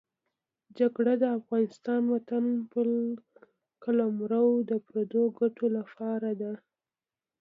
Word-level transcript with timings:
جګړه 0.77 1.13
د 1.21 1.23
افغان 1.37 2.03
وطن 2.13 2.45
پر 2.71 2.87
قلمرو 3.83 4.47
د 4.69 4.71
پردو 4.85 5.23
ګټو 5.39 5.65
لپاره 5.77 6.29
ده. 6.41 6.53